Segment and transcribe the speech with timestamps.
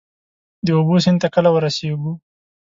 [0.65, 2.13] د اوبو، سیند ته کله ورسیږو؟